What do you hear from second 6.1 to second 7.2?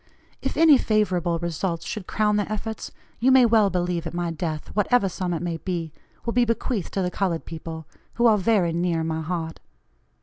will be bequeathed to the